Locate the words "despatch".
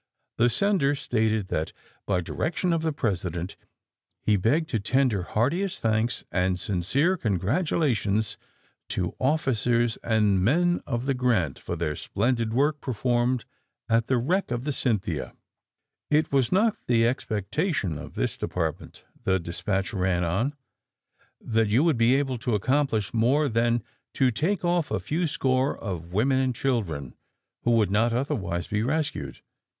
19.39-19.93